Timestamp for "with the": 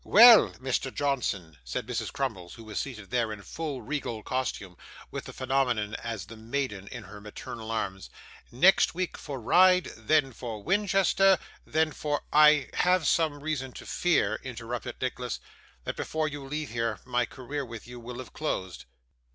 5.11-5.31